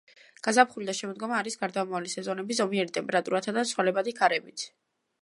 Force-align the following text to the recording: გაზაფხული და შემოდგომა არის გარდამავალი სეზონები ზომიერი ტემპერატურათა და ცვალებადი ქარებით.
გაზაფხული 0.45 0.87
და 0.89 0.95
შემოდგომა 0.99 1.37
არის 1.41 1.59
გარდამავალი 1.63 2.13
სეზონები 2.15 2.59
ზომიერი 2.63 2.97
ტემპერატურათა 2.99 3.57
და 3.59 3.69
ცვალებადი 3.75 4.19
ქარებით. 4.23 4.71